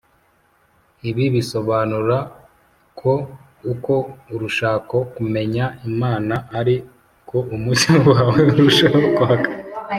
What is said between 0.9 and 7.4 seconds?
Ibi bisobanura ko uko urushaho kumenya imana ari ko